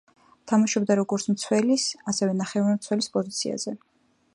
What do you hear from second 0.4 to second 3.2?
თამაშობდა როგორც მცველის, ასევე, ნახევარმცველის